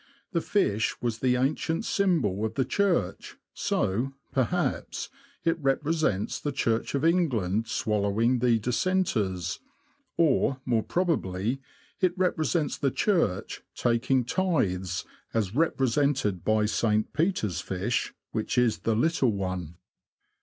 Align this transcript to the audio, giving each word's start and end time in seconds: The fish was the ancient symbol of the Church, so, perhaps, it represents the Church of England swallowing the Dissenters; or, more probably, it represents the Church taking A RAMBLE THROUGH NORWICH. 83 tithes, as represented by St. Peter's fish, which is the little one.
The 0.31 0.41
fish 0.41 0.99
was 0.99 1.19
the 1.19 1.35
ancient 1.35 1.85
symbol 1.85 2.43
of 2.43 2.55
the 2.55 2.65
Church, 2.65 3.37
so, 3.53 4.13
perhaps, 4.31 5.09
it 5.45 5.59
represents 5.59 6.39
the 6.39 6.51
Church 6.51 6.95
of 6.95 7.05
England 7.05 7.67
swallowing 7.67 8.39
the 8.39 8.57
Dissenters; 8.57 9.59
or, 10.17 10.59
more 10.65 10.81
probably, 10.81 11.61
it 11.99 12.17
represents 12.17 12.79
the 12.79 12.89
Church 12.89 13.61
taking 13.75 14.21
A 14.21 14.21
RAMBLE 14.21 14.33
THROUGH 14.33 14.43
NORWICH. 14.45 14.65
83 14.69 14.77
tithes, 14.79 15.05
as 15.35 15.55
represented 15.55 16.43
by 16.43 16.65
St. 16.65 17.13
Peter's 17.13 17.61
fish, 17.61 18.11
which 18.31 18.57
is 18.57 18.79
the 18.79 18.95
little 18.95 19.31
one. 19.31 19.75